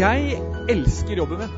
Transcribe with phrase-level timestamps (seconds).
[0.00, 0.38] Jeg
[0.72, 1.50] elsker jobben min.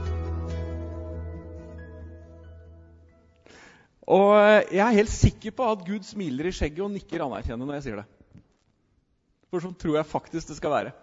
[4.11, 4.33] Og
[4.75, 7.85] jeg er helt sikker på at Gud smiler i skjegget og nikker anerkjennende når jeg
[7.85, 8.43] sier det.
[9.47, 10.95] For sånn tror jeg faktisk det skal være.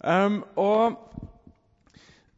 [0.00, 0.96] Um, og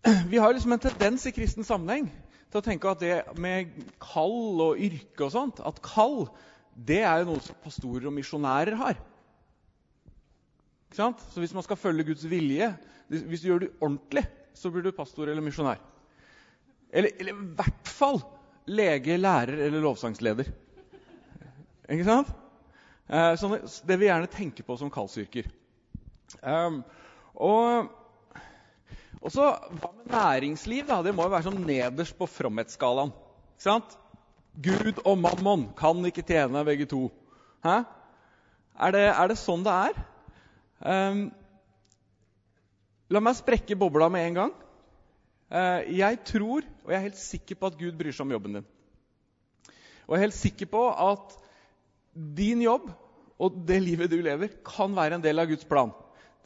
[0.33, 2.11] vi har liksom en tendens i kristen sammenheng
[2.51, 3.71] til å tenke at det med
[4.03, 6.25] kall og yrke og sånt At kall
[6.75, 8.99] det er jo noe som pastorer og misjonærer har.
[10.91, 12.75] Så hvis man skal følge Guds vilje,
[13.09, 15.81] hvis du gjør det ordentlig, så blir du pastor eller misjonær.
[16.91, 18.21] Eller, eller i hvert fall
[18.69, 20.49] lege, lærer eller lovsangsleder.
[21.89, 22.33] Ikke sant?
[23.09, 23.57] Så sånn,
[23.89, 25.49] det vi gjerne tenker på som kallsyrker.
[26.45, 26.83] Um,
[27.41, 27.89] og,
[29.23, 29.47] og så
[29.81, 30.85] Hva med næringsliv?
[30.91, 31.01] da?
[31.05, 33.15] Det må jo være sånn nederst på fromhetsskalaen.
[33.55, 33.97] Ikke sant?
[34.61, 37.07] Gud og mammon kan ikke tjene begge to.
[37.65, 37.81] Hæ?
[38.79, 40.01] Er det, er det sånn det er?
[40.85, 41.23] Um,
[43.09, 44.57] la meg sprekke bobla med en gang.
[45.49, 48.59] Uh, jeg tror, og jeg er helt sikker på at Gud bryr seg om jobben
[48.59, 48.67] din.
[50.09, 51.37] Og jeg er helt sikker på at
[52.37, 52.91] din jobb
[53.39, 55.93] og det livet du lever, kan være en del av Guds plan.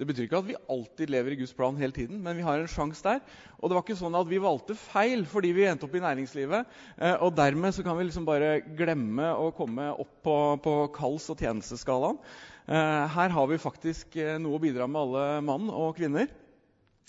[0.01, 2.59] Det betyr ikke at vi alltid lever i Guds plan hele tiden, men vi har
[2.59, 3.21] en sjanse der.
[3.61, 6.73] Og det var ikke sånn at vi valgte feil fordi vi endte opp i næringslivet.
[6.97, 11.29] Eh, og dermed så kan vi liksom bare glemme å komme opp på, på kalls-
[11.33, 12.19] og tjenesteskalaen.
[12.67, 16.33] Eh, her har vi faktisk eh, noe å bidra med, alle mann og kvinner.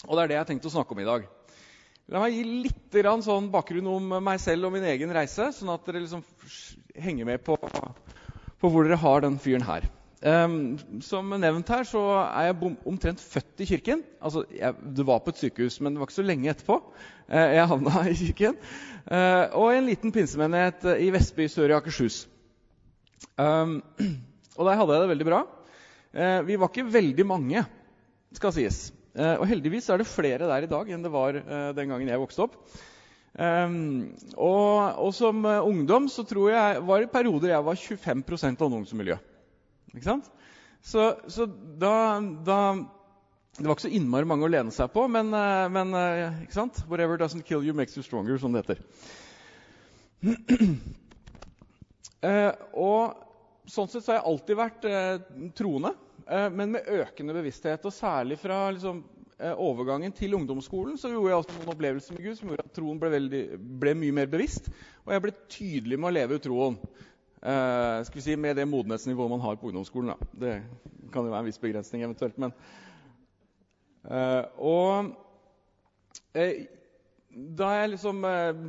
[0.08, 1.28] Og det er det jeg har tenkt å snakke om i dag.
[2.12, 5.86] La meg gi litt sånn bakgrunn om meg selv og min egen reise, sånn at
[5.88, 6.24] dere liksom
[7.00, 9.88] henger med på, på hvor dere har den fyren her.
[10.24, 14.04] Um, som nevnt her, så er jeg omtrent født i kirken.
[14.24, 16.78] Altså, jeg, Det var på et sykehus, men det var ikke så lenge etterpå.
[17.28, 18.56] Uh, jeg havna i kirken.
[19.04, 22.22] Uh, og i en liten pinsemenighet i Vestby sør i Akershus.
[23.36, 23.82] Um,
[24.58, 25.42] og der hadde jeg det veldig bra.
[26.16, 27.66] Uh, vi var ikke veldig mange,
[28.40, 28.86] skal sies.
[29.14, 31.38] Og heldigvis er det flere der i dag enn det var
[31.78, 32.56] den gangen jeg vokste opp.
[33.34, 38.68] Um, og, og, som ungdom så tror jeg var det perioder jeg var 25% av
[38.68, 39.30] ungdomsmiljøet.
[39.94, 40.30] Ikke sant?
[40.84, 41.46] Så, så
[41.80, 42.60] da, da,
[43.58, 46.58] Det var ikke så innmari mange å lene seg på, men, eh, men eh, ikke
[46.58, 46.82] sant?
[46.90, 48.82] Whatever doesn't kill you, makes you stronger, som det heter.
[52.24, 52.52] Uh,
[52.88, 53.20] og
[53.64, 55.22] Sånn sett så har jeg alltid vært uh,
[55.56, 57.86] troende, eh, men med økende bevissthet.
[57.86, 59.04] Og særlig fra liksom,
[59.40, 62.76] eh, overgangen til ungdomsskolen så gjorde jeg også noen opplevelser med Gud som gjorde at
[62.78, 63.42] troen ble, veldig,
[63.82, 64.70] ble mye mer bevisst.
[65.06, 66.78] Og jeg ble tydelig med å leve ut troen.
[67.44, 70.14] Uh, skal vi si, Med det modenhetsnivået man har på ungdomsskolen.
[70.14, 70.30] Da.
[70.46, 70.54] Det
[71.12, 72.38] kan jo være en viss begrensning eventuelt.
[72.40, 72.56] Men,
[74.08, 75.12] uh, og
[76.38, 76.56] uh,
[77.34, 78.20] da jeg liksom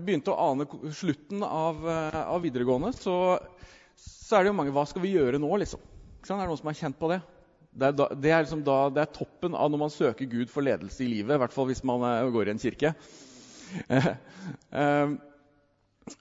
[0.07, 0.65] begynte å ane
[0.97, 3.37] slutten av, av videregående, så,
[3.93, 5.83] så, er det jo mange Hva skal vi gjøre nå, liksom?
[6.25, 7.19] Er det noen som har kjent på det?
[7.75, 10.51] Det er, da, det, er liksom da, det er, toppen av når man søker Gud
[10.53, 11.35] for ledelse i livet.
[11.35, 12.05] I hvert fall hvis man
[12.35, 12.95] går i en kirke.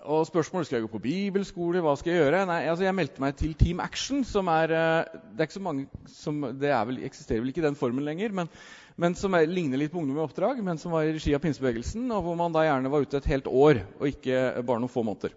[0.08, 2.46] Og spørsmålet skal jeg gå på bibelskole, hva skal jeg gjøre?
[2.48, 4.24] Nei, altså Jeg meldte meg til Team Action.
[4.24, 7.68] som er, eh, Det er ikke så mange som, det vel, eksisterer vel ikke i
[7.68, 8.50] den formen lenger, men,
[8.96, 11.42] men som er, ligner litt på Ungdom i oppdrag, men som var i regi av
[11.44, 14.94] pinsebevegelsen, og hvor man da gjerne var ute et helt år, og ikke bare noen
[14.94, 15.36] få måneder.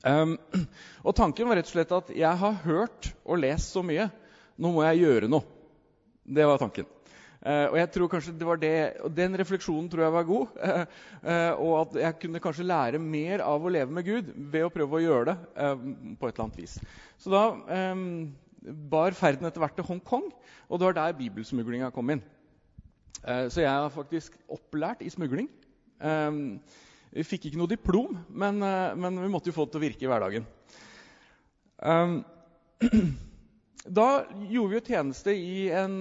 [0.00, 0.38] Um,
[1.04, 4.08] og Tanken var rett og slett at jeg har hørt og lest så mye.
[4.62, 5.42] Nå må jeg gjøre noe.
[6.22, 6.86] Det var tanken.
[7.42, 10.52] Uh, og jeg tror kanskje det var det, og Den refleksjonen tror jeg var god.
[10.62, 10.84] Uh,
[11.30, 14.70] uh, og at jeg kunne kanskje lære mer av å leve med Gud ved å
[14.70, 15.34] prøve å gjøre det
[16.20, 16.76] på et eller annet vis.
[17.18, 17.42] Så da
[17.96, 18.04] um,
[18.92, 20.30] bar ferden etter hvert til Hongkong,
[20.70, 22.22] og det var der bibelsmuglinga kom inn.
[23.22, 25.48] så jeg er faktisk opplært i smugling.
[27.12, 30.06] Vi fikk ikke noe diplom, men, men, vi måtte jo få det til å virke
[30.06, 30.46] i hverdagen.
[31.82, 32.20] Um,
[33.86, 34.08] da
[34.50, 35.98] gjorde vi jo tjeneste i, en,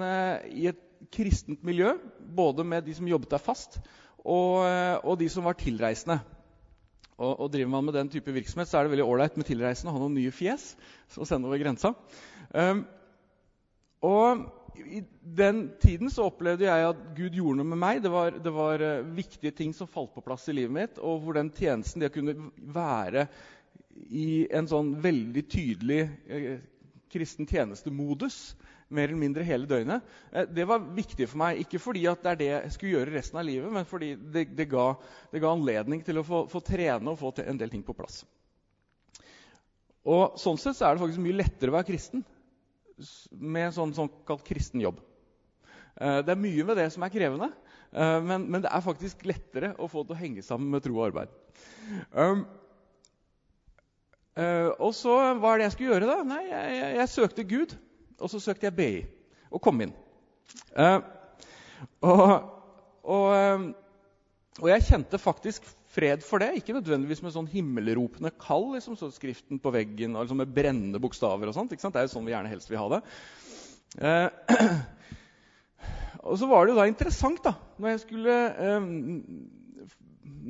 [0.54, 3.80] i et kristent miljø, både med de som jobbet der fast,
[4.22, 6.20] og, eh, og de som var tilreisende.
[7.18, 9.92] Og, og, Driver man med den type virksomhet, så er det veldig ålreit med tilreisende
[9.92, 10.72] å ha noen nye fjes
[11.18, 11.94] å sende over grensa.
[12.50, 12.86] Um,
[14.02, 14.48] og
[14.82, 18.02] I den tiden så opplevde jeg at Gud gjorde noe med meg.
[18.02, 20.98] Det var, det var uh, viktige ting som falt på plass i livet mitt.
[20.98, 22.38] Og hvor den tjenesten, det å kunne
[22.74, 23.28] være
[24.10, 26.02] i en sånn veldig tydelig
[27.12, 28.56] kristen tjenestemodus,
[28.92, 30.04] mer eller mindre hele døgnet.
[30.32, 31.62] Eh, det var viktig for meg.
[31.64, 34.68] Ikke fordi det er det jeg skulle gjøre resten av livet, men fordi det, det,
[34.72, 34.92] ga,
[35.32, 38.22] det ga, anledning til å få, få, trene og få en del ting på plass.
[40.02, 42.24] Og Sånn sett så er det faktisk mye lettere å være kristen
[43.32, 45.00] med en sånn såkalt kristen jobb.
[45.96, 47.52] Eh, det er mye med det som er krevende,
[47.92, 50.86] eh, men, men, det er faktisk lettere å få det til å henge sammen med
[50.86, 51.38] tro og arbeid.
[54.32, 56.22] Um, uh, og så Hva er det jeg skulle gjøre, da?
[56.24, 57.74] Nei, jeg, jeg, jeg søkte Gud.
[58.22, 58.94] Og så søkte jeg BI
[59.52, 59.92] og kom inn.
[60.78, 61.02] Uh,
[62.02, 62.32] Og,
[63.04, 63.68] og, eh,
[64.60, 66.54] og, jeg kjente faktisk fred for det.
[66.60, 71.02] Ikke nødvendigvis med sånn himmelropende kall, liksom, så skriften på veggen og liksom med brennende
[71.02, 71.50] bokstaver.
[71.50, 73.02] og sånt, Det er jo sånn vi gjerne helst vil ha det.
[74.02, 74.30] Uh,
[76.30, 78.86] og så var det jo da interessant da, når jeg skulle eh,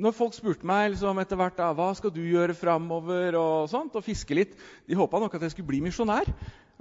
[0.02, 3.96] når folk spurte meg liksom, etter hvert da, hva skal du gjøre framover, og sånt,
[3.98, 4.54] og fiske litt
[4.88, 6.28] De håpa nok at jeg skulle bli misjonær.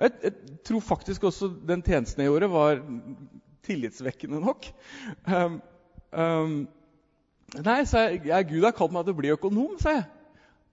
[0.02, 2.80] Jeg, jeg, tror faktisk også den tjenesten jeg gjorde, var
[3.68, 4.66] tillitsvekkende nok.
[5.28, 5.60] Um,
[6.16, 6.56] um,
[7.60, 10.08] nei, sa jeg, Gud har kalt meg til å bli økonom, sa jeg.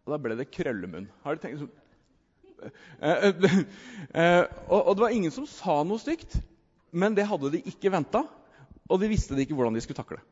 [0.06, 1.10] Og da ble det krøllemunn.
[1.24, 1.74] Har du tenkt sånn
[2.64, 3.44] uh, uh,
[4.16, 6.38] uh, og, og det var ingen som sa noe stygt,
[6.96, 8.24] men det hadde de ikke venta.
[8.88, 10.22] Og de visste ikke hvordan de skulle takle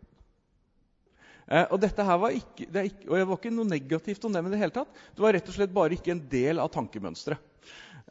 [1.47, 4.51] og dette her var ikke, ikke, og jeg var ikke noe negativt om dem i
[4.51, 4.97] det hele tatt.
[5.15, 7.53] Det var rett og slett bare ikke en del av tankemønsteret.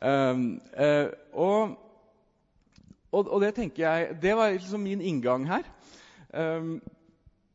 [0.04, 1.76] Um, uh, og,
[3.16, 5.68] og, og, det tenker jeg Det var liksom min inngang her.
[6.36, 6.82] Um,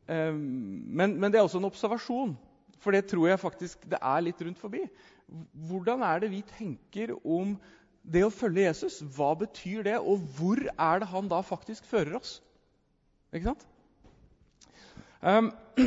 [0.09, 0.39] um,
[0.89, 2.33] men, men, det er også en observasjon,
[2.81, 4.87] for det tror jeg faktisk det er litt rundt forbi.
[5.69, 7.53] Hvordan er det vi tenker om
[8.01, 8.99] det å følge Jesus?
[9.15, 12.39] Hva betyr det, og hvor er det han da faktisk fører oss?
[13.31, 13.67] Ikke sant?
[15.21, 15.51] Um,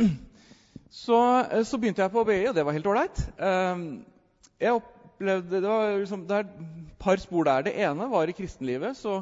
[1.03, 1.17] så,
[1.51, 3.23] eh, så, begynte jeg på BI, og det var helt ålreit.
[3.39, 4.05] Um,
[4.61, 7.65] jeg opplevde, Det var liksom, det er et par spor der.
[7.67, 8.95] Det ene var i kristenlivet.
[8.97, 9.21] Så,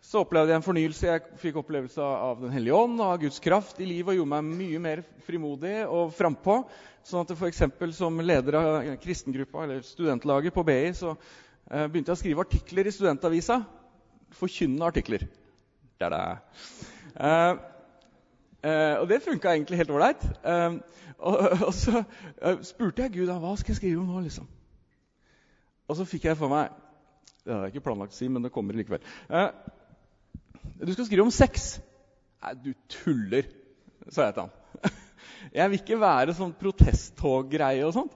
[0.00, 1.06] så, opplevde jeg en fornyelse.
[1.06, 4.32] Jeg fikk opplevelse av Den hellige ånd og av Guds kraft i livet og gjorde
[4.32, 6.62] meg mye mer frimodig og frampå.
[7.04, 7.64] Sånn at f.eks.
[7.98, 12.88] som leder av kristengruppa eller studentlaget på BI så uh, begynte jeg å skrive artikler
[12.88, 13.60] i studentavisa.
[14.38, 15.26] Forkynnende artikler.
[16.00, 17.60] Der det er.
[18.62, 20.22] Uh, og det funka egentlig helt ålreit.
[20.46, 20.74] Eh,
[21.18, 24.20] og, og, så uh, spurte jeg Gud hva skal jeg skrive om nå.
[24.22, 24.46] liksom?
[25.90, 26.70] Og så fikk jeg for meg
[27.42, 29.02] Det hadde jeg ikke planlagt å si, men det kommer likevel.
[30.78, 31.80] du skal skrive om sex.
[32.42, 33.48] Nei, du tuller,
[34.08, 34.94] sa jeg til han.
[35.58, 38.14] jeg vil ikke være sånn protesttog-greie og sånt.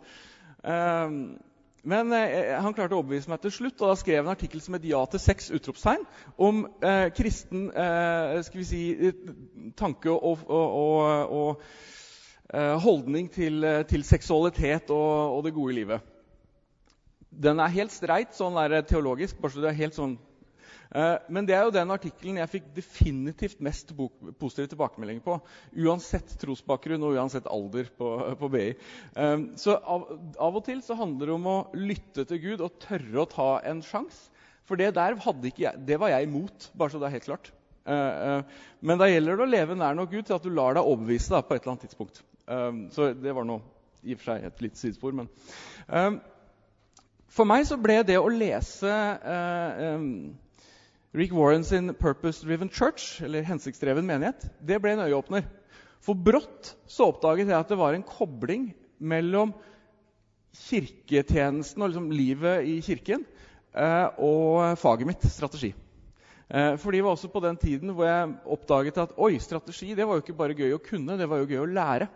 [1.86, 4.62] Men eh, han klarte å overbevise meg til slutt, og da skrev han en artikkel
[4.62, 6.02] som het 'Ja til sex!' utropstegn,
[6.36, 8.82] om eh, kristen eh, skal vi si,
[9.78, 11.62] tanke og, og, og, og
[12.54, 16.00] eh, holdning til, eh, til seksualitet og, det gode livet.
[17.30, 20.35] Den er helt streit sånn der, teologisk, bare så det er helt sånn Eh,
[20.92, 25.38] men det er jo den artikkelen jeg fikk definitivt mest positive tilbakemeldinger på.
[25.86, 28.68] Uansett trosbakgrunn og uansett alder på, på BI.
[29.18, 30.06] Eh, så av,
[30.38, 33.50] av, og til så handler det om å lytte til Gud og tørre å ta
[33.66, 34.30] en sjanse.
[34.66, 37.52] For det der jeg, det var jeg imot, bare så det er helt klart.
[37.86, 38.40] Eh,
[38.82, 41.34] men da gjelder det å leve nær nok Gud til at du lar deg overbevise
[41.34, 42.22] da, på et eller annet tidspunkt.
[42.94, 43.56] Så det var nå
[44.06, 45.14] i og for seg et lite sidespor.
[45.18, 46.22] men...
[47.36, 50.04] For meg så ble det å lese eh,
[51.16, 55.46] Rick Warren sin 'Purpose-Driven Church', eller hensiktsdreven menighet, det ble en øyeåpner.
[56.04, 58.66] For brått så oppdaget jeg at det var en kobling
[59.00, 59.54] mellom
[60.66, 63.24] kirketjenesten og liksom livet i kirken
[63.72, 65.72] eh, og faget mitt, strategi.
[66.46, 70.04] Fordi for det var også på den tiden hvor jeg oppdaget at oi, strategi det
[70.06, 72.06] var jo ikke bare gøy å kunne, det var jo gøy å lære.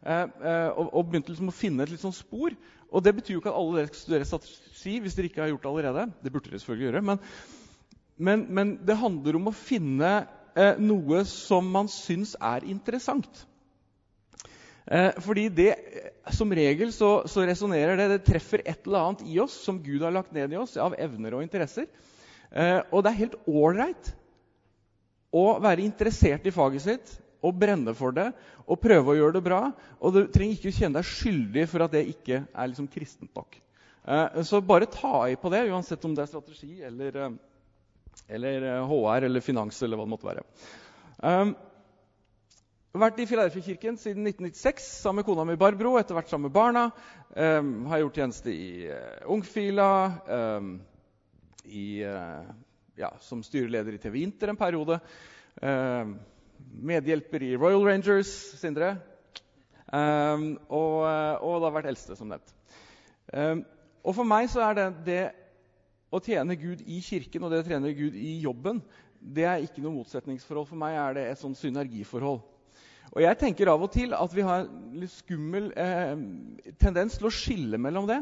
[0.00, 2.56] Eh, eh og, begynte liksom å finne et litt sånn spor.
[2.88, 5.52] Og det betyr jo ikke at alle dere skal studere strategi hvis dere ikke har
[5.52, 6.08] gjort det allerede.
[6.24, 7.04] Det burde dere selvfølgelig gjøre.
[7.12, 7.22] men
[8.16, 10.12] men, men, det handler om å finne
[10.56, 13.44] eh, noe som man syns er interessant.
[14.86, 15.72] Eh, fordi det,
[16.36, 20.04] som regel så, så resonnerer det Det treffer et eller annet i oss som Gud
[20.06, 21.88] har lagt ned i oss av evner og interesser.
[22.50, 24.12] Eh, og det er helt ålreit
[25.36, 28.30] å være interessert i faget sitt og brenne for det
[28.64, 29.60] og prøve å gjøre det bra.
[30.00, 33.58] Og du trenger ikke kjenne deg skyldig for at det ikke er liksom kristent nok.
[34.06, 37.36] Eh, så bare ta i på det, uansett om det er strategi eller eh,
[38.28, 40.44] eller HR eh, eller finans eller hva det måtte være.
[41.22, 41.54] Um,
[42.96, 45.96] vært i Filadelfia-kirken siden 1996 sammen med kona mi Barbro.
[45.98, 46.90] etter hvert sammen med barna.
[47.36, 49.90] Um, har gjort tjeneste i uh, Ungfila,
[50.58, 50.80] um,
[51.64, 52.46] i, uh,
[52.96, 54.98] ja, som styreleder i TV Inter en periode.
[55.60, 56.18] Um,
[56.82, 58.96] medhjelper i Royal Rangers, Sindre.
[59.86, 62.54] Um, og, og det har vært eldste, som nevnt.
[64.02, 65.20] og for meg så er det, det
[66.14, 68.82] å tjene Gud i kirken og det å tjene Gud i jobben
[69.20, 70.68] det er ikke noe motsetningsforhold.
[70.70, 72.42] For meg er det et sånn synergiforhold.
[73.14, 76.14] Og jeg tenker av og til at vi har en litt skummel eh,
[76.82, 78.20] tendens til å skille mellom det.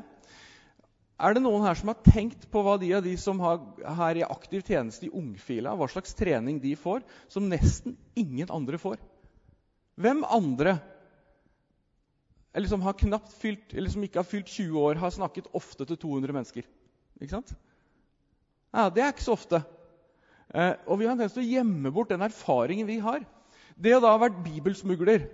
[1.14, 3.60] Er det noen her som har tenkt på hva de av de som har
[3.98, 8.80] her i aktiv tjeneste i Ungfila, hva slags trening de får, som nesten ingen andre
[8.82, 8.98] får?
[10.00, 10.78] Hvem andre
[12.54, 12.94] eller som, har
[13.40, 16.66] fylt, eller som ikke har fylt 20 år, har snakket ofte til 200 mennesker?
[17.18, 17.50] Ikke sant?
[18.74, 19.62] Ja, Det er ikke så ofte.
[20.54, 23.22] Eh, og vi har en tendens til å gjemme bort den erfaringen vi har.
[23.78, 25.28] Det å da ha vært bibelsmugler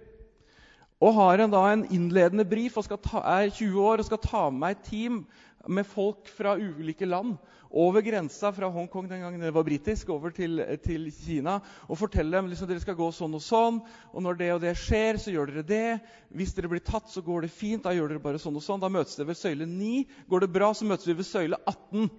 [1.01, 4.43] og har en, da en innledende brief og ta, er 20 år og skal ta
[4.51, 5.23] med meg et team
[5.69, 7.39] med folk fra ulike land
[7.71, 12.37] over grensa fra Hongkong den gangen det var britisk, over til, til Kina og fortelle
[12.37, 13.81] dem liksom, dere skal gå sånn og sånn.
[14.13, 16.01] Og når det og det skjer, så gjør dere det.
[16.35, 17.85] Hvis dere blir tatt, så går det fint.
[17.85, 18.83] Da gjør dere bare sånn og sånn.
[18.83, 20.03] Da møtes dere ved søyle 9.
[20.29, 22.11] Går det bra, så møtes vi ved søyle 18.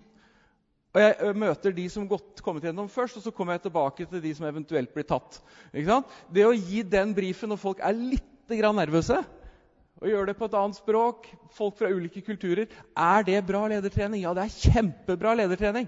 [0.92, 4.24] Og Jeg møter de som godt kommet gjennom først, og så kommer jeg tilbake til
[4.24, 5.40] de som eventuelt blir tatt.
[5.72, 9.22] Det å gi den brifen når folk er litt nervøse,
[10.02, 12.68] og gjøre det på et annet språk, folk fra ulike kulturer,
[12.98, 14.26] er det bra ledertrening?
[14.26, 15.88] Ja, det er kjempebra ledertrening.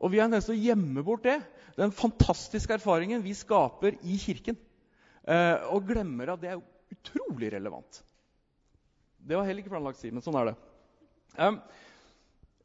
[0.00, 1.36] Og vi har nesten å gjemme bort det.
[1.78, 4.56] Den fantastiske erfaringen vi skaper i Kirken.
[5.28, 6.62] Eh, og glemmer at det er
[6.94, 8.00] utrolig relevant.
[9.18, 10.56] Det var heller ikke planlagt å si, men sånn er det.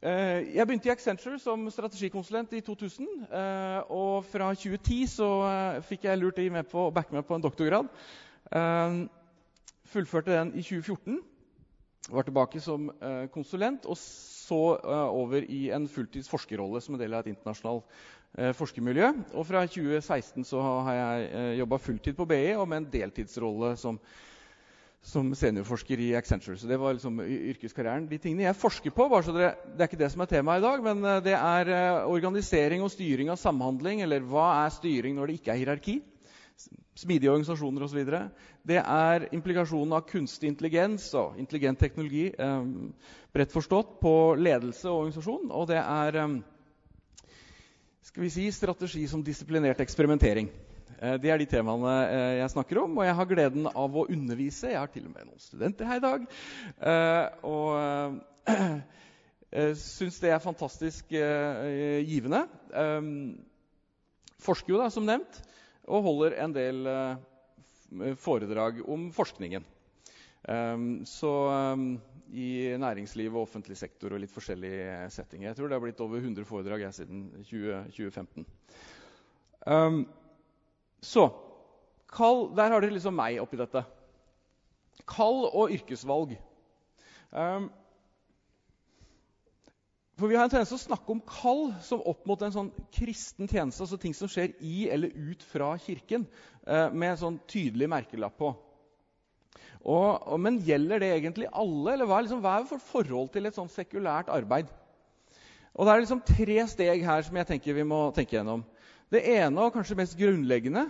[0.04, 3.06] Eh, jeg begynte i Accenture som strategikonsulent i 2000.
[3.24, 7.24] Eh, og fra 2010 så eh, fikk jeg lurt de med på å backe meg
[7.24, 7.88] på en doktorgrad.
[9.94, 11.22] Fullførte den i 2014.
[12.12, 12.90] Var tilbake som
[13.32, 14.58] konsulent og så
[15.08, 19.08] over i en fulltids forskerrolle som en del av et internasjonalt forskermiljø.
[19.32, 23.96] Og fra 2016 så har jeg jobba fulltid på BI og med en deltidsrolle som
[25.04, 26.56] som seniorforsker i Accenture.
[26.56, 28.06] Så det var liksom yrkeskarrieren.
[28.08, 30.62] De tingene jeg forsker på, bare så dere, Det er ikke det som er temaet
[30.62, 34.00] i dag, men eh, det er eh, organisering og styring av samhandling.
[34.00, 35.98] Eller hva er styring når det ikke er hierarki?
[36.96, 38.00] Smidige organisasjoner osv.
[38.64, 42.66] Det er implikasjonen av kunstig intelligens og intelligent teknologi eh,
[43.34, 45.50] bredt forstått på ledelse og organisasjon.
[45.52, 46.36] Og det er eh,
[48.08, 50.48] skal vi si, strategi som disiplinert eksperimentering.
[51.00, 54.06] Eh, det er de temaene eh, jeg snakker om, og jeg har gleden av å
[54.10, 54.70] undervise.
[54.72, 56.28] Jeg har til og med noen studenter her i dag.
[56.92, 57.68] Eh, og
[59.80, 62.42] syns det er fantastisk givende.
[64.42, 65.38] Forsker jo, da, som nevnt,
[65.86, 66.88] og holder en del
[68.18, 69.62] foredrag om forskningen.
[71.06, 71.30] Så
[72.34, 72.48] i
[72.82, 75.52] næringsliv og offentlig sektor og litt forskjellige settinger.
[75.52, 78.44] Jeg tror det har blitt over 100 foredrag siden 20, 2015.
[81.04, 81.28] Så
[82.14, 83.84] kall, Der har dere liksom meg oppi dette.
[85.10, 86.36] Kall og yrkesvalg.
[87.34, 87.70] Um,
[90.14, 92.70] for Vi har en tendens til å snakke om kall som opp mot en sånn
[92.94, 93.82] kristen tjeneste.
[93.82, 96.28] altså Ting som skjer i eller ut fra kirken,
[96.68, 98.54] uh, med en sånn tydelig merkelapp på.
[99.84, 103.50] Og, men gjelder det egentlig alle, eller hva er, liksom, hva er for forhold til
[103.50, 104.70] et sånn sekulært arbeid?
[105.74, 108.62] Og Det er liksom tre steg her som jeg tenker vi må tenke gjennom.
[109.14, 110.88] Det ene og kanskje mest grunnleggende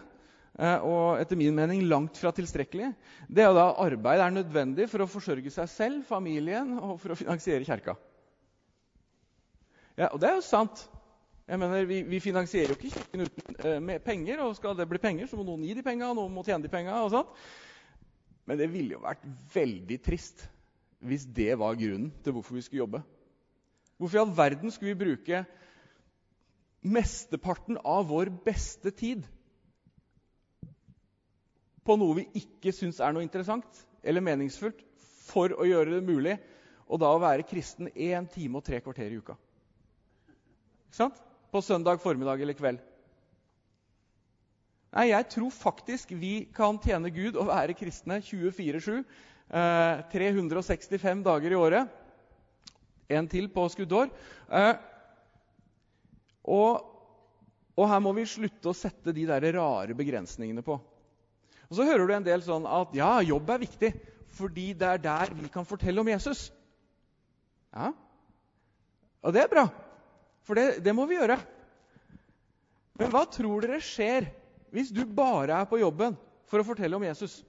[0.57, 2.95] eh, og etter min mening langt fra tilstrekkelig,
[3.29, 7.19] det er da arbeid er nødvendig for å forsørge seg selv, familien og for å
[7.19, 7.99] finansiere kjerka.
[9.99, 10.87] Ja, og det er jo sant.
[11.45, 14.41] Jeg mener, Vi, vi finansierer jo ikke kirken uten uh, med penger.
[14.41, 16.73] og Skal det bli penger, så må noen gi de penga, noen må tjene de
[16.73, 16.97] penga.
[18.49, 20.47] Men det ville jo vært veldig trist
[21.05, 23.03] hvis det var grunnen til hvorfor vi skulle jobbe.
[24.01, 25.43] Hvorfor i all verden skulle vi bruke
[26.85, 29.25] mesteparten av vår beste tid
[31.85, 34.81] på noe vi ikke syns er noe interessant eller meningsfullt,
[35.25, 36.35] for å gjøre det mulig
[36.85, 39.37] og da å være kristen én time og tre kvarter i uka.
[40.89, 41.21] Ikke sant?
[41.53, 42.81] På søndag formiddag eller kveld.
[44.95, 49.01] Nei, Jeg tror faktisk vi kan tjene Gud og være kristne 24-7.
[49.51, 51.89] Eh, 365 dager i året.
[53.09, 54.13] En til på skuddår.
[56.45, 56.83] Og,
[57.75, 60.77] og, her må vi slutte å sette de der rare begrensningene på.
[61.65, 63.93] Og Så hører du en del sånn at ja, jobb er viktig,
[64.35, 66.51] fordi det er der vi kan fortelle om Jesus.
[67.75, 67.93] Ja,
[69.25, 69.65] Og det er bra,
[70.45, 71.39] for det, det må vi gjøre.
[73.01, 74.29] Men hva tror dere skjer
[74.75, 76.15] hvis du bare er på jobben
[76.51, 77.41] for å fortelle om Jesus?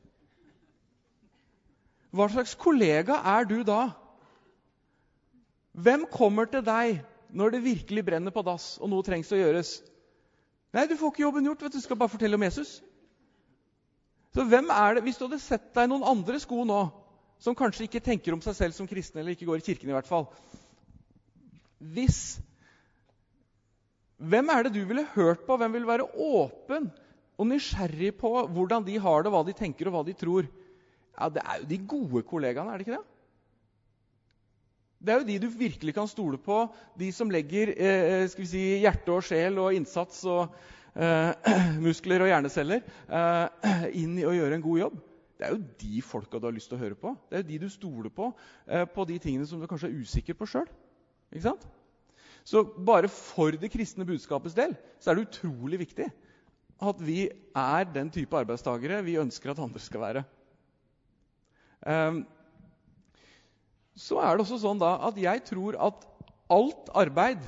[2.15, 3.89] Hva slags kollega er du da?
[5.75, 7.01] Hvem kommer til deg
[7.33, 9.79] når det virkelig brenner på dass og noe trengs å gjøres.
[10.75, 11.63] Nei, du får ikke jobben gjort.
[11.63, 12.81] vet Du Du skal bare fortelle om Jesus.
[14.35, 16.81] Så hvem er det, Hvis du hadde sett deg noen andre sko nå,
[17.39, 19.95] som kanskje ikke tenker om seg selv som kristne, eller ikke går i kirken i
[19.95, 20.27] hvert fall
[21.79, 22.39] Hvis
[24.15, 25.57] Hvem er det du ville hørt på?
[25.59, 26.91] Hvem ville være åpen
[27.35, 30.47] og nysgjerrig på hvordan de har det, hva de tenker og hva de tror?
[31.19, 33.14] Ja, Det er jo de gode kollegaene, er det ikke det?
[35.05, 36.63] Det er jo de du virkelig kan stole på,
[36.97, 40.55] de som legger eh, si, hjerte og sjel og innsats og
[40.97, 41.51] eh,
[41.85, 44.99] muskler og hjerneceller eh, inn i å gjøre en god jobb.
[45.35, 47.11] Det er jo de folka du har lyst til å høre på.
[47.29, 48.31] Det er jo de du stoler på
[48.65, 50.69] eh, på de tingene som du kanskje er usikker på sjøl.
[52.45, 56.07] Så bare for det kristne budskapets del så er det utrolig viktig
[56.85, 60.23] at vi er den type arbeidstakere vi ønsker at andre skal være.
[61.85, 62.23] Um,
[63.95, 66.03] så er det også sånn da at jeg tror at
[66.51, 67.43] alt arbeid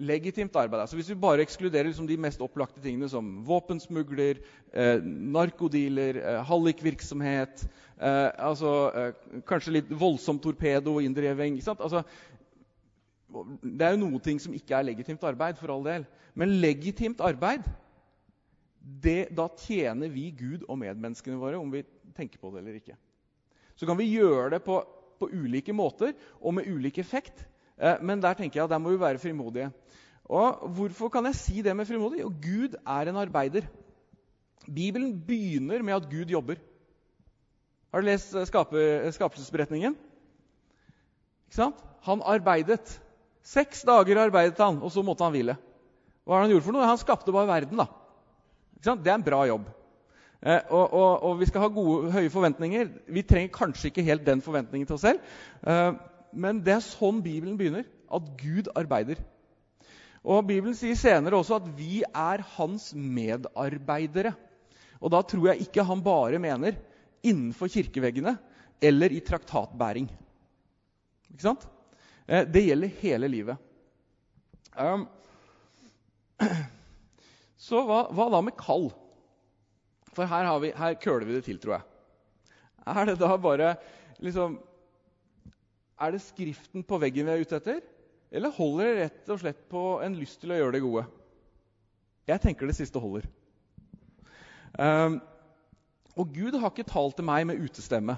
[0.00, 0.80] legitimt arbeid.
[0.80, 4.40] Altså hvis vi bare ekskluderer liksom de mest opplagte tingene som våpensmugler,
[4.72, 7.66] eh, narkodealer, eh, hallikvirksomhet
[8.00, 11.60] eh, altså, eh, Kanskje litt voldsom torpedo og inndriving.
[11.76, 12.02] Altså,
[13.62, 16.06] det er jo noen ting som ikke er legitimt arbeid, for all del.
[16.34, 17.66] Men legitimt arbeid,
[18.80, 21.84] det, da tjener vi Gud og medmenneskene våre, om vi
[22.16, 22.96] tenker på det eller ikke.
[23.76, 24.80] Så kan vi gjøre det på,
[25.20, 27.44] på ulike måter og med ulik effekt.
[27.80, 29.70] Eh, men der tenker jeg at der må vi være frimodige.
[30.30, 32.20] Og Hvorfor kan jeg si det med frimodig?
[32.22, 33.66] Jo, Gud er en arbeider.
[34.66, 36.60] Bibelen begynner med at Gud jobber.
[37.90, 39.96] Har du lest eh, skapelsesberetningen?
[41.48, 41.80] Ikke sant?
[42.06, 43.00] Han arbeidet.
[43.42, 45.56] Seks dager arbeidet han, og så måtte han hvile.
[46.24, 46.86] Hva har han gjort for noe?
[46.86, 47.80] Han skapte bare verden.
[47.80, 47.88] da.
[48.80, 49.66] Det er en bra jobb.
[50.40, 52.88] Eh, og, og, og, vi skal ha gode, høye forventninger.
[53.12, 55.20] Vi trenger kanskje ikke helt den forventningen til oss selv.
[55.66, 55.90] Eh,
[56.32, 57.88] men det er sånn Bibelen begynner.
[58.10, 59.20] At Gud arbeider.
[60.20, 64.34] Og Bibelen sier senere også at vi er hans medarbeidere.
[65.00, 66.76] Og da tror jeg ikke han bare mener
[67.24, 68.36] innenfor kirkeveggene
[68.80, 70.08] eller i traktatbæring.
[71.30, 71.66] Ikke sant?
[72.28, 73.56] Eh, det gjelder hele livet.
[74.76, 75.06] Um,
[77.66, 78.90] så hva, hva, da med kall?
[80.16, 81.86] For her, vi, her køler vi det til, tror jeg.
[82.90, 83.74] Er det da bare
[84.18, 84.58] liksom
[86.00, 87.80] Er det Skriften på veggen vi er ute etter?
[88.30, 91.04] Eller holder det rett og slett på en lyst til å gjøre det gode?
[92.30, 93.26] Jeg tenker det siste holder.
[94.78, 95.18] Um,
[96.14, 98.16] og Gud har ikke talt til meg med utestemme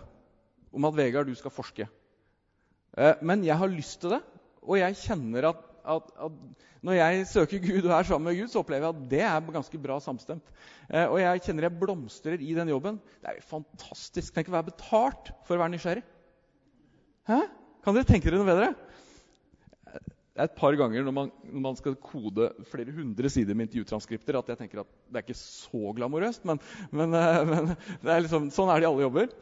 [0.72, 1.88] om at Vegard, du skal forske.
[2.92, 4.20] Uh, men jeg har lyst til det,
[4.62, 8.50] og jeg kjenner at, at, at, når jeg søker Gud og er sammen med Gud,
[8.52, 10.54] så opplever jeg at det er ganske bra samstemt.
[10.88, 13.00] Eh, og jeg kjenner jeg blomstrer i den jobben.
[13.20, 14.34] Det er jo fantastisk.
[14.34, 16.04] Tenk å være betalt for å være nysgjerrig.
[17.30, 17.42] Hæ?
[17.82, 18.72] Kan dere tenke dere noe bedre?
[20.32, 23.68] det er et par ganger når man, når man, skal kode flere hundre sider med
[23.68, 27.74] intervjutranskripter, at jeg tenker at det er ikke så glamorøst, men, men, eh, men
[28.08, 29.34] er liksom, sånn er det i alle jobber.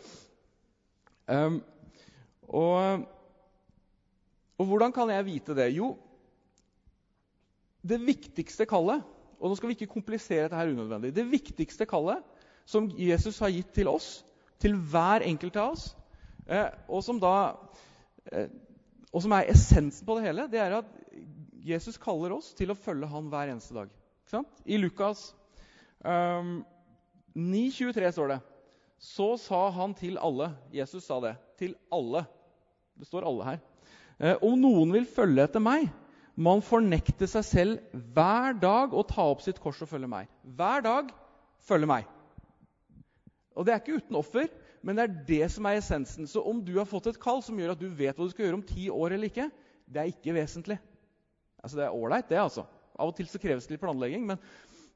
[1.31, 1.61] Um,
[2.51, 3.07] og,
[4.59, 5.69] og, hvordan kan jeg vite det?
[5.77, 5.93] Jo,
[7.83, 9.05] det viktigste kallet
[9.41, 11.15] Og nå skal vi ikke komplisere dette her unødvendig.
[11.17, 12.21] Det viktigste kallet
[12.69, 14.21] som Jesus har gitt til oss,
[14.61, 15.87] til hver enkelt av oss,
[16.45, 17.57] eh, og som da
[18.29, 18.51] eh,
[19.11, 20.91] og som er essensen på det hele, det er at
[21.67, 23.97] Jesus kaller oss til å følge han hver eneste dag.
[24.65, 25.33] I Lukas
[26.05, 26.61] um,
[27.35, 28.37] 9,23 står det
[29.03, 31.35] Så sa han til alle Jesus sa det.
[31.59, 32.23] Til alle.
[32.95, 33.59] Det står alle her.
[34.21, 35.89] Eh, om noen vil følge etter meg,
[36.37, 40.29] må fornekter fornekte seg selv hver dag og ta opp sitt kors og følge meg.
[40.43, 41.11] Hver dag
[41.67, 42.07] følge meg.
[43.57, 44.47] Og det er ikke uten offer,
[44.83, 46.29] men det er det som er essensen.
[46.31, 48.47] Så om du har fått et kall som gjør at du vet hva du skal
[48.47, 49.51] gjøre om ti år eller ikke,
[49.91, 50.79] det er ikke vesentlig.
[51.63, 52.39] Altså, Det er ålreit, det.
[52.41, 52.65] altså.
[52.99, 54.25] Av og til så kreves det litt planlegging.
[54.27, 54.39] Men,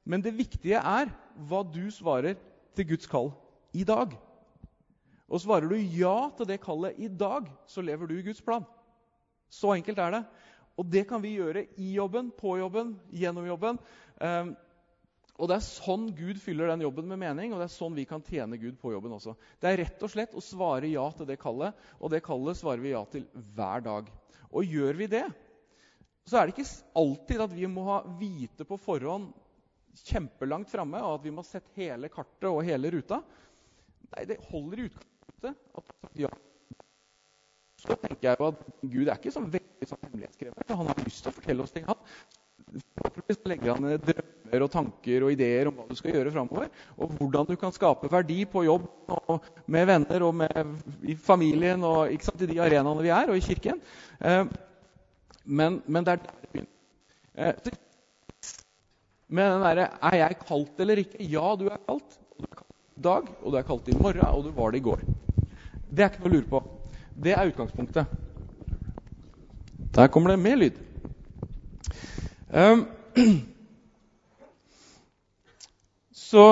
[0.04, 1.12] men det viktige er
[1.48, 2.38] hva du svarer
[2.76, 3.32] til Guds kall
[3.74, 4.14] i dag.
[5.28, 8.64] Og svarer du ja til det kallet i dag, så lever du i Guds plan.
[9.50, 10.24] Så enkelt er det.
[10.80, 13.78] Og det kan vi gjøre i jobben, på jobben, gjennom jobben.
[14.18, 14.54] Um,
[15.34, 18.06] og Det er sånn Gud fyller den jobben med mening, og det er sånn vi
[18.06, 19.34] kan tjene Gud på jobben også.
[19.58, 22.84] Det er rett og slett å svare ja til det kallet, og det kallet svarer
[22.84, 24.12] vi ja til hver dag.
[24.54, 25.24] Og gjør vi det,
[26.24, 26.70] så er det ikke
[27.02, 29.32] alltid at vi må ha vite på forhånd
[30.04, 33.20] kjempelangt framme, og at vi må ha sett hele kartet og hele ruta.
[34.14, 36.30] Nei, det holder i utgangspunktet at ja.
[37.84, 40.78] Så tenker jeg jo at Gud er ikke så veldig sånn hemmelighetskrevende.
[40.80, 41.84] Han har lyst til å fortelle oss ting.
[41.88, 42.00] Han
[42.74, 46.70] Forhåpentligvis legger han drømmer og tanker og ideer om hva du skal gjøre framover.
[46.98, 50.72] Og hvordan du kan skape verdi på jobb og med venner og med,
[51.06, 53.82] i familien og ikke sant, i de arenaene vi er, og i kirken.
[54.18, 54.42] Eh,
[55.44, 56.70] men, men, det er der det begynner.
[57.34, 57.80] Eh,
[59.34, 61.24] med den derre Er jeg kalt eller ikke?
[61.30, 62.18] Ja, du er kalt.
[62.34, 64.74] Og du er kalt i dag, og du er kalt i morgen, og du var
[64.74, 65.04] det i går.
[65.94, 66.64] Det er ikke noe å lure på.
[67.14, 68.06] Det er utgangspunktet.
[69.94, 70.78] Der kommer det mer lyd.
[72.50, 72.86] Um,
[76.30, 76.46] så,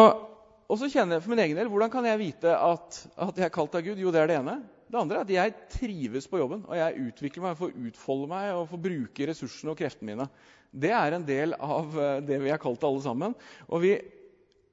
[0.68, 3.48] og så kjenner jeg for min egen del hvordan kan jeg vite at, at jeg
[3.48, 3.98] er kalt av Gud?
[3.98, 4.57] Jo, det er det ene.
[4.92, 8.51] Det andre er at jeg trives på jobben, og jeg utvikler meg, får utfolde meg
[8.53, 10.27] og får bruke ressursene og kreftene mine.
[10.72, 13.35] Det er en del av eh, det vi er kalt alle sammen.
[13.70, 13.94] Og, vi,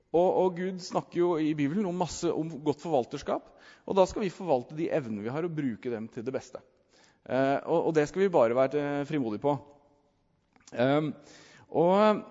[0.10, 3.46] og, og Gud snakker jo i Bibelen om, masse, om godt forvalterskap.
[3.86, 6.62] Og da skal vi forvalte de evnene vi har, og bruke dem til det beste.
[7.30, 9.54] Eh, og, og det skal vi bare være frimodige på.
[10.74, 11.12] Eh,
[11.70, 12.24] og,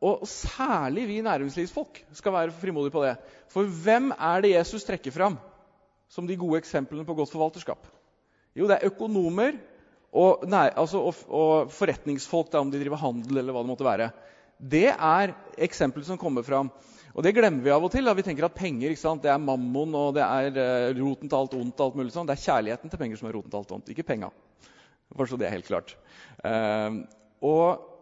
[0.00, 3.16] og, særlig vi næringslivsfolk skal være frimodige på det.
[3.52, 5.36] For hvem er det Jesus trekker fram
[6.08, 7.84] som de gode eksemplene på godt forvalterskap?
[8.56, 9.58] Jo, det er økonomer
[10.16, 14.06] og, nei, altså, og forretningsfolk, da, om de driver handel eller hva det måtte være.
[14.58, 16.70] Det er eksempler som kommer fram.
[17.18, 18.06] Og det glemmer vi av og til.
[18.06, 18.14] Da.
[18.14, 21.56] Vi tenker at penger sant, det er mammon og det er uh, roten til alt
[21.58, 21.80] ondt.
[21.82, 22.28] alt mulig sånn.
[22.28, 24.28] Det er kjærligheten til penger som er roten til alt ondt, ikke penga.
[25.16, 25.96] Bare så det er helt klart.
[26.46, 27.02] Uh,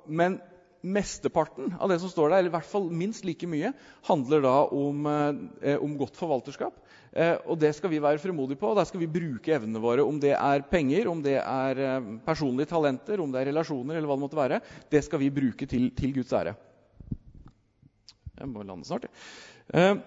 [0.04, 0.36] men
[0.86, 3.72] mesteparten av det som står der, eller i hvert fall minst like mye,
[4.06, 6.76] handler da om, uh, om godt forvalterskap.
[7.48, 8.68] og det skal vi være frimodige på.
[8.68, 10.04] og Der skal vi bruke evnene våre.
[10.04, 14.20] Om det er penger, om det er personlige talenter, om det er relasjoner, eller hva
[14.20, 14.60] det måtte være.
[14.92, 16.58] Det skal vi bruke til, til Guds ære.
[18.36, 19.08] Jeg må lande snart.
[19.72, 20.02] jeg.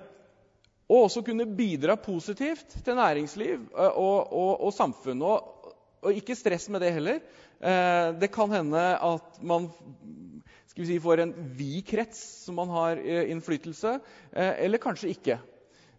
[0.89, 5.21] og også kunne bidra positivt til næringsliv eh, og, og, og samfunn.
[5.21, 7.21] Og, og, ikke stress med det heller.
[7.59, 9.69] Eh, det kan hende at man
[10.73, 13.97] si, får en vid krets som man har innflytelse,
[14.31, 15.35] eller kanskje ikke.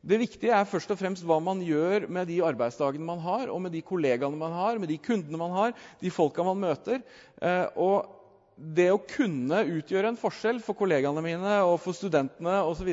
[0.01, 3.61] Det viktige er først og fremst hva man gjør med de arbeidsdagene man har, og
[3.61, 7.05] med de kollegaene man har, med de kundene man har, de folka man møter.
[7.77, 8.09] Og
[8.61, 12.93] det å kunne utgjøre en forskjell for kollegaene mine og for studentene osv.,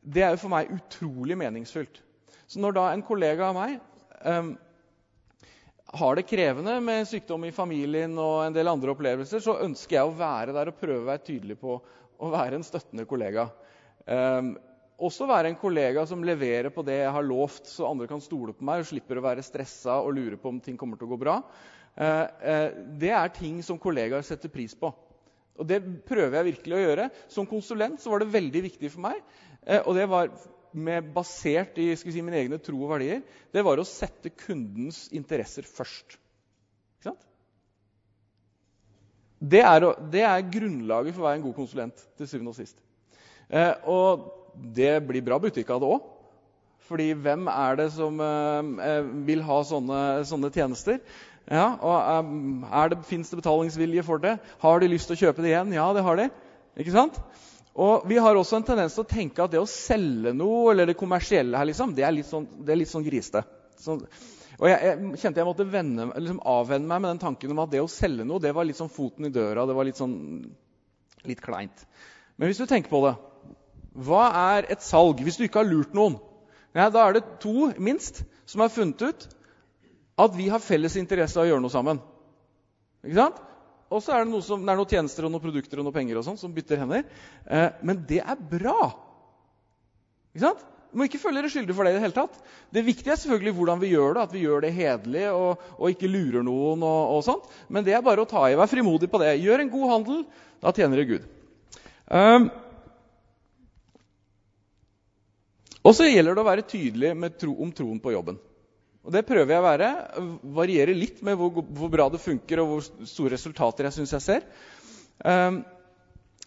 [0.00, 2.00] det er jo for meg utrolig meningsfylt.
[2.48, 3.74] Så når da en kollega av meg
[4.24, 4.54] um,
[6.00, 10.08] har det krevende med sykdom i familien og en del andre opplevelser, så ønsker jeg
[10.08, 11.76] å være der og prøve å være tydelig på
[12.20, 13.50] å være en støttende kollega.
[14.08, 14.54] Um,
[15.00, 18.56] også være en kollega som leverer på det jeg har lovt, så andre kan stole
[18.56, 21.12] på meg og slipper å være stressa og lure på om ting kommer til å
[21.14, 21.38] gå bra.
[21.96, 22.68] Eh, eh,
[23.00, 24.92] det er ting som kollegaer setter pris på.
[25.60, 27.10] Og Det prøver jeg virkelig å gjøre.
[27.28, 29.20] Som konsulent så var det veldig viktig for meg,
[29.66, 30.32] eh, og det var
[31.14, 36.14] basert i si, mine egne tro og verdier, det var å sette kundens interesser først.
[37.00, 37.26] Ikke sant?
[39.40, 42.78] Det er, det er grunnlaget for å være en god konsulent til syvende og sist.
[43.50, 46.08] Eh, og det blir bra butikk av det òg.
[46.90, 50.98] Fordi hvem er det som eh, vil ha sånne, sånne tjenester?
[51.48, 54.36] Ja, og um, det, Fins det betalingsvilje for det?
[54.62, 55.72] Har de lyst til å kjøpe det igjen?
[55.74, 56.28] Ja, det har de.
[56.78, 57.16] Ikke sant?
[57.80, 60.90] Og Vi har også en tendens til å tenke at det å selge noe, eller
[60.90, 63.44] det kommersielle her, liksom, det er litt sånn, det litt sånn grisete.
[63.80, 63.96] Så,
[64.60, 67.70] og jeg, jeg, kjente jeg måtte vende, liksom avvenne meg med den tanken om at
[67.72, 69.64] det å selge noe det var litt sånn foten i døra.
[69.66, 70.16] det var litt sånn,
[71.24, 71.86] litt kleint.
[72.36, 73.14] Men hvis du tenker på det
[74.06, 76.18] Hva er et salg hvis du ikke har lurt noen?
[76.76, 79.26] Ja, da er det to, minst, som har funnet ut
[80.18, 82.00] at vi har felles interesse av å gjøre noe sammen.
[83.04, 83.38] Ikke sant?
[83.90, 85.96] Og så er det, noe som, det er noen tjenester og noen produkter og noen
[85.96, 87.06] penger og sånt som bytter hender.
[87.46, 88.92] Eh, men det er bra.
[90.30, 90.62] Ikke sant?
[90.90, 91.92] Du må ikke føle dere skyldige for det.
[91.94, 92.38] i Det hele tatt.
[92.74, 95.84] Det viktige er selvfølgelig hvordan vi gjør det, at vi gjør det hederlig og, og,
[95.90, 96.82] ikke lurer noen.
[96.86, 97.50] og, og sånt.
[97.68, 98.56] Men det er bare å ta i.
[98.58, 99.36] Vær frimodig på det.
[99.42, 100.24] Gjør en god handel.
[100.62, 101.28] Da tjener det Gud.
[102.10, 102.50] Um,
[105.86, 108.38] og så gjelder det å være tydelig tro, om troen på jobben.
[109.04, 109.90] Og Det prøver jeg å være.
[110.56, 114.26] Varierer litt med hvor, hvor bra det funker, og hvor store resultater jeg syns jeg
[114.26, 114.48] ser.
[115.24, 115.62] Um,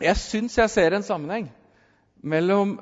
[0.02, 1.50] jeg syns jeg ser en sammenheng
[2.24, 2.78] mellom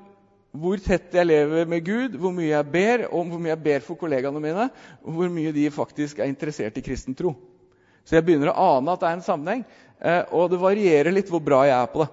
[0.51, 3.83] hvor tett jeg lever med Gud, hvor mye jeg ber, og hvor mye jeg ber
[3.85, 4.67] for kollegaene mine,
[5.03, 7.33] og hvor mye de faktisk er interessert i kristen tro.
[8.03, 9.63] Så jeg begynner å ane at det er en sammenheng,
[10.01, 12.09] eh, og det varierer litt hvor bra jeg er på det.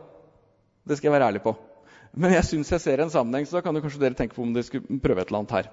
[0.88, 1.56] Det skal jeg være ærlig på.
[2.18, 4.44] Men jeg syns jeg ser en sammenheng, så da kan jo kanskje dere tenke på
[4.44, 5.72] om dere skulle prøve et eller annet her.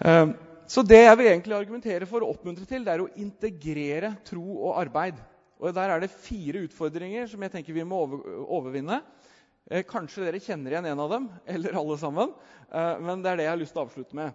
[0.00, 0.32] Ehm,
[0.66, 4.44] så det jeg vil egentlig argumentere for og oppmuntre til, det er å integrere tro
[4.68, 5.18] og arbeid.
[5.60, 8.00] Og Der er det fire utfordringer som jeg tenker vi må
[8.48, 9.02] overvinne.
[9.70, 12.32] Eh, kanskje dere kjenner igjen en av dem, eller alle sammen.
[12.72, 14.32] Eh, men det er det jeg har lyst til å avslutte med.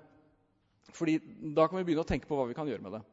[0.96, 1.20] Fordi
[1.56, 3.04] Da kan vi begynne å tenke på hva vi kan gjøre med det.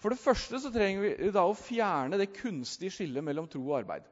[0.00, 3.78] For det første så trenger vi da å fjerne det kunstige skillet mellom tro og
[3.82, 4.04] arbeid.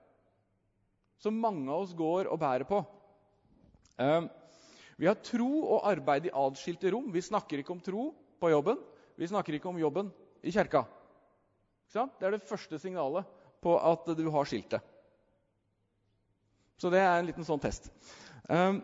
[1.20, 2.80] Som mange av oss går og bærer på.
[4.98, 7.10] Vi har tro og arbeid i adskilte rom.
[7.12, 8.80] Vi snakker ikke om tro på jobben.
[9.16, 10.10] Vi snakker ikke om jobben
[10.42, 10.84] i kjerka.
[11.92, 13.28] Det er det første signalet
[13.62, 14.80] på at du har skiltet.
[16.80, 17.90] Så det er en liten sånn test.
[18.48, 18.80] Um,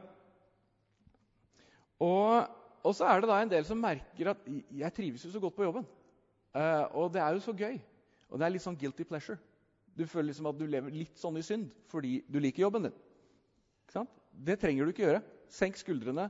[1.99, 2.44] og,
[2.85, 5.57] og, så er det da en del som merker at 'jeg trives jo så godt
[5.57, 5.88] på jobben'.
[6.55, 7.81] Uh, og det er jo så gøy.
[8.29, 9.38] Og det er litt sånn guilty pleasure.
[9.99, 12.94] Du føler liksom at du lever litt sånn i synd fordi du liker jobben din.
[14.31, 15.23] Det trenger du ikke gjøre.
[15.55, 16.29] Senk skuldrene.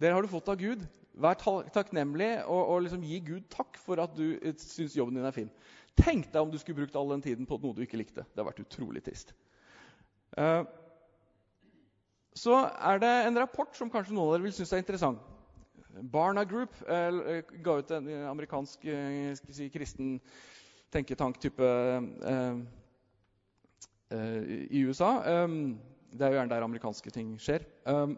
[0.00, 0.84] Dere har du fått av Gud.
[1.16, 1.38] Vær
[1.72, 5.36] takknemlig og, og liksom gi Gud takk for at du eh, syns jobben din er
[5.36, 5.52] fin.
[5.96, 8.26] Tenk deg om du skulle brukt all den tiden på noe du ikke likte.
[8.28, 9.32] Det har vært utrolig trist.
[10.36, 10.66] Uh,
[12.36, 15.22] så er det en rapport som kanskje noen av dere vil synes er interessant.
[16.12, 20.18] Barna Group uh, ga ut en amerikansk uh, si, kristen
[20.92, 21.66] tenketank-type
[24.10, 25.42] eh, i USA.
[25.44, 25.78] Um,
[26.12, 27.66] det er jo gjerne der amerikanske ting skjer.
[27.84, 28.16] Um,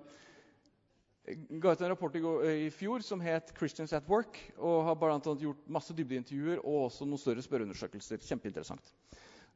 [1.35, 4.39] ga ut en rapport i, går, i, fjor som het 'Christians at Work'.
[4.57, 8.19] og har blant annet gjort masse dybdeintervjuer og også noen større spørreundersøkelser.
[8.19, 8.95] Kjempeinteressant.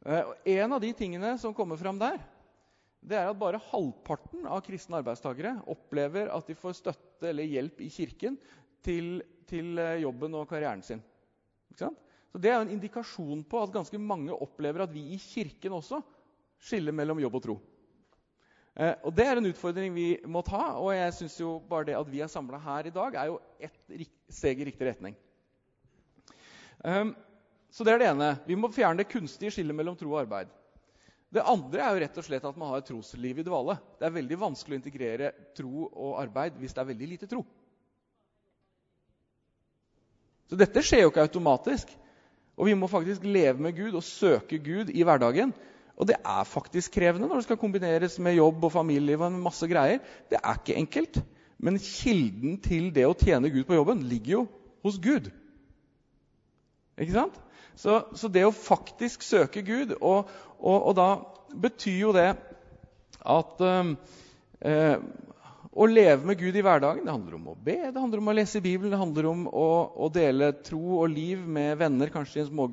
[0.04, 2.18] Og en av de tingene som kommer fram der,
[3.02, 7.80] det er at bare halvparten av kristne arbeidstakere opplever at de får støtte eller hjelp
[7.82, 8.38] i kirken
[8.82, 11.02] til, til eh, jobben og karrieren sin.
[11.78, 11.90] Så
[12.32, 16.00] Det er en indikasjon på at ganske mange opplever at vi i kirken også
[16.62, 17.56] skiller mellom jobb og tro.
[18.72, 20.78] Eh, og Det er en utfordring vi må ta.
[20.80, 23.40] og jeg synes jo bare det at vi er samla her i dag, er jo
[23.60, 25.16] et steg i riktig retning.
[26.84, 27.14] Um,
[27.70, 28.38] så det er det ene.
[28.46, 30.48] Vi må fjerne det kunstige skillet mellom tro og arbeid.
[31.32, 33.78] Det andre er jo rett og slett at man har et trosliv i dvale.
[33.98, 37.44] Det er veldig vanskelig å integrere tro og arbeid hvis det er veldig lite tro.
[40.50, 41.94] Så dette skjer jo ikke automatisk.
[42.60, 45.54] Og vi må faktisk leve med Gud og søke Gud i hverdagen.
[46.00, 49.18] Og det er faktisk krevende når det skal kombineres med jobb og familie.
[49.18, 50.00] og masse greier.
[50.30, 51.22] Det er ikke enkelt.
[51.62, 54.42] Men kilden til det å tjene Gud på jobben ligger jo
[54.82, 55.30] hos Gud.
[56.98, 57.36] Ikke sant?
[57.78, 60.28] Så, så det å faktisk søke Gud og,
[60.58, 61.08] og, og, da
[61.62, 62.28] betyr jo det
[63.22, 63.94] at um,
[64.60, 64.98] eh,
[65.72, 68.34] å leve med Gud i hverdagen det handler om å be, det handler om å
[68.36, 69.68] lese Bibelen, det handler om å,
[70.04, 72.68] å dele tro og liv med venner, kanskje i en små,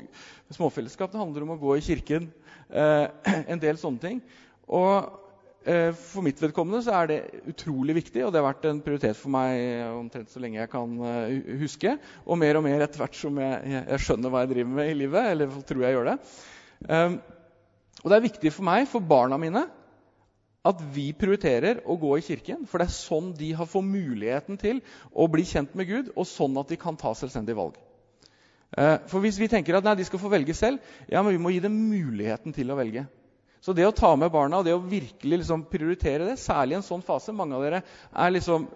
[0.58, 1.14] småfellesskap.
[1.14, 2.28] Det handler om å gå i kirken.
[2.70, 3.08] Eh,
[3.54, 4.20] en del sånne ting.
[4.70, 5.10] Og
[5.66, 9.18] eh, for mitt vedkommende så er det utrolig viktig, og det har vært en prioritet
[9.18, 10.94] for meg omtrent så lenge jeg kan
[11.64, 11.98] huske.
[12.26, 15.02] Og mer og mer etter hvert som jeg, jeg, skjønner hva jeg driver med i
[15.02, 15.34] livet.
[15.34, 16.18] eller tror jeg gjør det.
[18.00, 19.66] Og det er viktig for meg, for barna mine,
[20.70, 22.66] at vi prioriterer å gå i kirken.
[22.68, 26.28] For det er sånn de har fått muligheten til å bli kjent med Gud, og
[26.28, 27.80] sånn at de kan ta selvstendige valg.
[28.78, 31.42] Eh, for hvis vi tenker at nei, de skal få velge selv, ja, men vi
[31.42, 33.06] må gi dem muligheten til å velge.
[33.64, 36.80] Så det å ta med barna og det å virkelig liksom prioritere det, særlig i
[36.80, 38.70] en sånn fase Mange av dere er liksom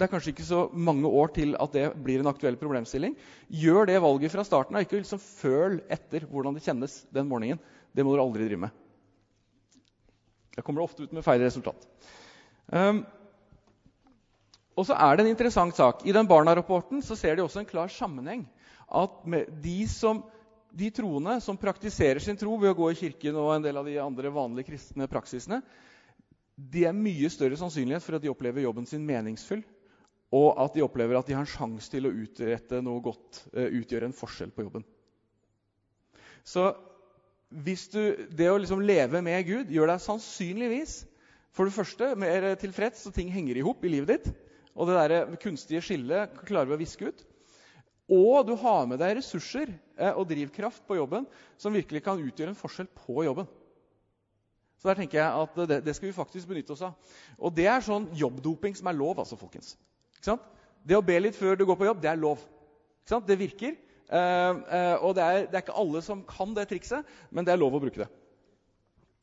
[0.00, 3.12] det er kanskje ikke så mange år til at det blir en aktuell problemstilling.
[3.52, 4.86] Gjør det valget fra starten av.
[4.86, 7.60] Ikke liksom føl etter hvordan det kjennes den morgenen.
[7.92, 8.78] Det må dere aldri drive med.
[10.56, 11.84] Da kommer det ofte ut med feil resultat.
[12.72, 13.02] Um,
[14.78, 16.06] og så er det en interessant sak.
[16.08, 18.46] I den Barna-rapporten ser de også en klar sammenheng.
[18.90, 19.20] At
[19.62, 20.22] de, som,
[20.74, 23.86] de troende som praktiserer sin tro ved å gå i kirken og en del av
[23.86, 25.60] de andre vanlige kristne praksisene,
[26.60, 29.62] de er mye større sannsynlighet for at de opplever jobben sin meningsfull,
[30.36, 33.66] og at de opplever at de har en sjanse til å utrette noe godt, uh,
[33.80, 34.84] utgjøre en forskjell på jobben.
[36.46, 36.68] Så
[37.50, 41.00] du, det å liksom leve med Gud gjør deg sannsynligvis
[41.56, 44.30] for det første mer tilfreds, så ting henger i hop i livet ditt.
[44.78, 47.24] Og det der kunstige skillet klarer vi å viske ut.
[48.10, 51.26] Og du har med deg ressurser eh, og drivkraft på jobben
[51.60, 53.46] som virkelig kan utgjøre en forskjell på jobben.
[54.80, 57.12] Så der tenker jeg at det, det, skal vi faktisk benytte oss av.
[57.38, 59.74] Og det er sånn jobbdoping som er lov, altså, folkens.
[60.80, 62.40] Det å be litt før du går på jobb, det er lov.
[63.28, 63.76] Det virker.
[64.10, 64.16] Uh,
[64.64, 67.60] uh, og det er, det er, ikke alle som kan det trikset, men det er
[67.60, 68.08] lov å bruke det.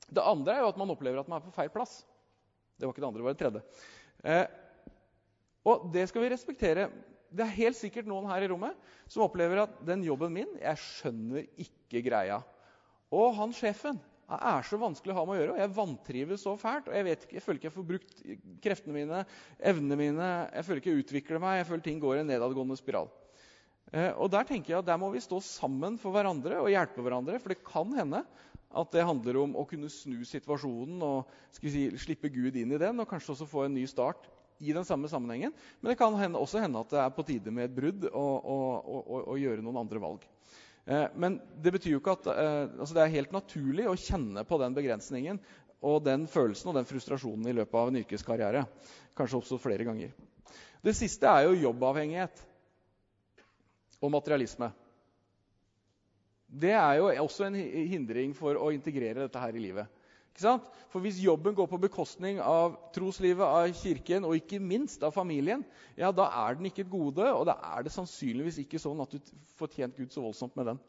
[0.07, 1.99] Det andre er jo at man opplever at man er på feil plass.
[2.77, 4.45] Det var ikke det andre, det var det tredje.
[5.67, 6.87] Og det skal vi respektere.
[7.29, 8.77] Det er helt sikkert noen her i rommet
[9.11, 12.41] som opplever at den jobben min Jeg skjønner ikke greia.
[13.13, 15.53] Og han sjefen han er så vanskelig å ha med å gjøre.
[15.53, 16.89] og Jeg vantrives så fælt.
[16.89, 18.17] og Jeg, vet, jeg føler ikke jeg får brukt
[18.63, 19.21] kreftene mine,
[19.71, 20.27] evnene mine.
[20.51, 21.61] Jeg føler ikke jeg utvikler meg.
[21.61, 23.07] Jeg føler ting går i en nedadgående spiral.
[23.93, 27.05] Eh, og Der tenker jeg at der må vi stå sammen for hverandre og hjelpe
[27.05, 27.39] hverandre.
[27.39, 28.25] For det kan hende
[28.67, 32.99] at det handler om å kunne snu situasjonen og si, slippe Gud inn i den,
[32.99, 34.27] og kanskje også få en ny start
[34.59, 35.53] i den samme sammenhengen.
[35.79, 38.49] Men det kan hende, også hende at det er på tide med et brudd og,
[39.27, 40.25] og gjøre noen andre valg.
[40.87, 44.45] Eh, men det betyr jo ikke at eh, altså det er helt naturlig å kjenne
[44.47, 45.41] på den begrensningen
[45.85, 48.63] og den følelsen og den frustrasjonen i løpet av en yrkeskarriere.
[49.17, 50.13] Kanskje oppstått flere ganger.
[50.81, 52.43] Det siste er jo jobbavhengighet
[53.99, 54.71] og materialisme.
[56.47, 59.96] Det er jo også en hindring for å integrere dette her i livet.
[60.41, 65.65] For hvis jobben går på bekostning av troslivet, av kirken og ikke minst av familien,
[65.97, 69.15] ja, da er den ikke et gode, og da er det sannsynligvis ikke sånn at
[69.15, 70.83] du får tjent Gud så voldsomt med den.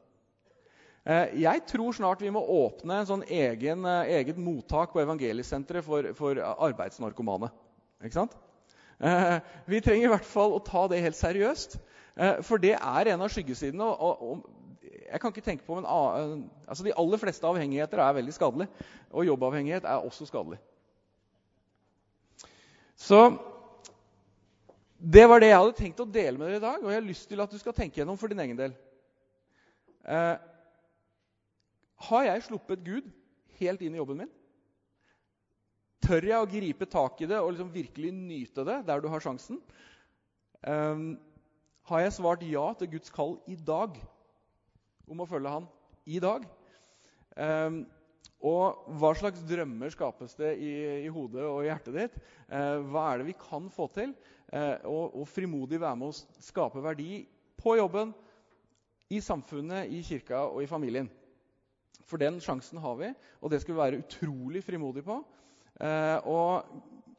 [1.09, 5.87] Eh, jeg tror snart vi må åpne en sånn egen, eh, eget mottak på evangeliesenteret
[5.87, 7.49] for, for arbeidsnarkomane.
[8.05, 8.37] Ikke sant?
[9.01, 9.39] Eh,
[9.71, 11.79] vi trenger i hvert fall å ta det helt seriøst.
[12.43, 13.87] For det er en av skyggesidene.
[13.87, 14.41] Og,
[15.09, 15.87] jeg kan ikke tenke på men
[16.69, 18.89] altså De aller fleste avhengigheter er veldig skadelige.
[19.11, 20.59] Og jobbavhengighet er også skadelig.
[22.99, 23.23] Så
[24.99, 26.83] det var det jeg hadde tenkt å dele med dere i dag.
[26.83, 28.75] Og jeg har lyst til at du skal tenke gjennom for din egen del.
[30.09, 30.35] Eh,
[32.09, 33.07] har jeg sluppet Gud
[33.61, 34.35] helt inn i jobben min?
[36.05, 39.23] Tør jeg å gripe tak i det og liksom virkelig nyte det der du har
[39.23, 39.63] sjansen?
[40.67, 41.09] Eh,
[41.89, 43.95] har jeg svart ja til Guds kall i dag
[45.11, 45.69] om å følge Han
[46.09, 46.45] i dag?
[47.39, 47.83] Um,
[48.39, 50.73] og hva slags drømmer skapes det i,
[51.05, 52.21] i hodet og i hjertet ditt?
[52.47, 54.15] Uh, hva er det vi kan få til?
[54.53, 57.23] Uh, og, og frimodig være med å skape verdi
[57.59, 58.15] på jobben,
[59.09, 61.09] i samfunnet, i kirka og i familien.
[62.09, 63.09] For den sjansen har vi,
[63.41, 65.19] og det skal vi være utrolig frimodige på.
[65.81, 66.65] Eh, og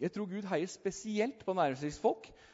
[0.02, 2.49] jeg tror Gud heier spesielt på næringslivsfolk, eh,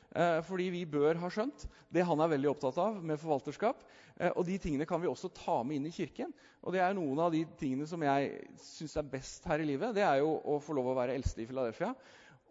[0.47, 3.81] fordi vi bør ha skjønt det han er veldig opptatt av med forvalterskap.
[4.15, 6.33] Eh, og de tingene kan vi også ta med inn i kirken.
[6.63, 8.31] Og det er noen av de tingene som jeg
[8.63, 9.95] syns er best her i livet.
[9.95, 11.93] Det er jo å få lov å være eldste i Philadelphia.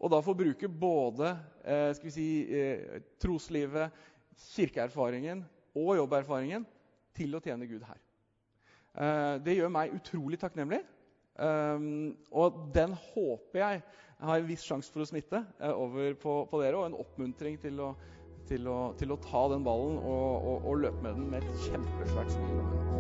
[0.01, 4.03] Og da få bruke både eh, skal vi si, eh, troslivet,
[4.35, 5.45] kirkeerfaringen
[5.79, 6.65] og jobberfaringen
[7.15, 8.01] til å tjene Gud her.
[8.95, 10.83] Eh, det gjør meg utrolig takknemlig.
[11.35, 13.81] Og den håper jeg
[14.29, 17.61] har en viss sjanse for å smitte uh, over på, på, dere, og en oppmuntring
[17.63, 17.93] til å,
[18.49, 21.69] til å, til å ta den ballen og, og, og løpe med den med et
[21.69, 22.94] kjempesvært smil.